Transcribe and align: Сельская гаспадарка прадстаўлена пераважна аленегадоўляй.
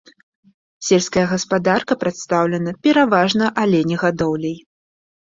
Сельская 0.87 1.25
гаспадарка 1.33 1.99
прадстаўлена 2.05 2.75
пераважна 2.89 3.55
аленегадоўляй. 3.67 4.63